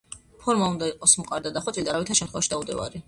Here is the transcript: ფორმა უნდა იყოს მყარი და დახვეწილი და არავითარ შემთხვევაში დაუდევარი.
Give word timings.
ფორმა 0.45 0.69
უნდა 0.75 0.87
იყოს 0.93 1.13
მყარი 1.23 1.47
და 1.49 1.51
დახვეწილი 1.59 1.87
და 1.91 1.93
არავითარ 1.95 2.21
შემთხვევაში 2.21 2.53
დაუდევარი. 2.55 2.99